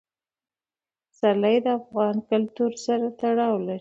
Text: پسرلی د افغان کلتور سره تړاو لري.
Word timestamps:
پسرلی 1.09 1.57
د 1.65 1.67
افغان 1.79 2.15
کلتور 2.29 2.71
سره 2.85 3.05
تړاو 3.19 3.55
لري. 3.65 3.69